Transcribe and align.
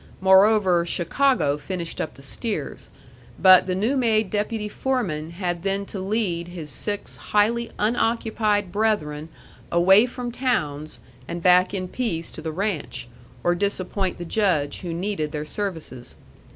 Moreover, 0.19 0.83
Chicago 0.83 1.59
finished 1.59 2.01
up 2.01 2.15
the 2.15 2.23
steers; 2.23 2.89
but 3.37 3.67
the 3.67 3.75
new 3.75 3.95
made 3.95 4.31
deputy 4.31 4.67
foreman 4.67 5.29
had 5.29 5.61
then 5.61 5.85
to 5.85 5.99
lead 5.99 6.47
his 6.47 6.71
six 6.71 7.17
highly 7.17 7.71
unoccupied 7.77 8.71
brethren 8.71 9.29
away 9.71 10.07
from 10.07 10.31
towns, 10.31 10.99
and 11.27 11.43
back 11.43 11.71
in 11.71 11.87
peace 11.87 12.31
to 12.31 12.41
the 12.41 12.51
ranch, 12.51 13.09
or 13.43 13.53
disappoint 13.53 14.17
the 14.17 14.25
Judge, 14.25 14.79
who 14.81 14.91
needed 14.91 15.31
their 15.31 15.45
services. 15.45 16.15